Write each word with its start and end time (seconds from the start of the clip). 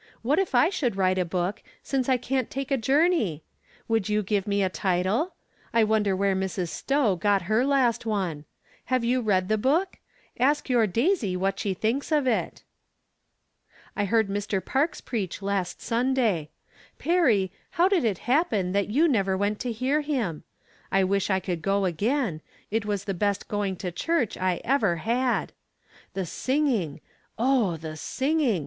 What 0.23 0.39
if 0.39 0.55
I 0.55 0.69
should 0.69 0.95
write 0.95 1.19
a 1.19 1.25
book, 1.25 1.61
siace 1.85 2.09
I 2.09 2.17
can't 2.17 2.49
take 2.49 2.71
a 2.71 2.75
jour 2.75 3.07
ney! 3.07 3.43
Could 3.87 4.09
you 4.09 4.23
give 4.23 4.47
me 4.47 4.63
a 4.63 4.67
title? 4.67 5.35
I 5.75 5.83
wonder 5.83 6.15
where 6.15 6.35
Mrs. 6.35 6.69
Stowe 6.69 7.15
got 7.15 7.43
her 7.43 7.63
last 7.63 8.03
one. 8.03 8.45
Have 8.85 9.03
you 9.03 9.21
read 9.21 9.47
the 9.47 9.59
book? 9.59 9.99
Ask 10.39 10.69
your 10.71 10.87
Daisy 10.87 11.37
what 11.37 11.59
she 11.59 11.75
thinks 11.75 12.11
of 12.11 12.25
it. 12.25 12.63
I 13.95 14.05
heard 14.05 14.27
Mr. 14.27 14.59
Parks 14.65 15.01
preach, 15.01 15.39
last 15.39 15.83
Sunday. 15.83 16.49
Perry, 16.97 17.51
how 17.77 17.87
did 17.87 18.03
it 18.03 18.17
happen 18.27 18.71
that 18.71 18.89
you 18.89 19.07
never 19.07 19.37
went 19.37 19.59
to 19.59 19.71
hear 19.71 20.01
him? 20.01 20.43
I 20.91 21.03
wish 21.03 21.29
I 21.29 21.39
could 21.39 21.61
go 21.61 21.85
again; 21.85 22.41
it 22.71 22.87
was 22.87 23.03
the 23.03 23.13
best 23.13 23.47
going 23.47 23.75
to 23.75 23.91
church 23.91 24.35
I 24.35 24.61
ever 24.63 24.95
had. 24.95 25.53
The 26.15 26.25
singing! 26.25 27.01
oh, 27.37 27.77
the 27.77 27.95
singing! 27.95 28.59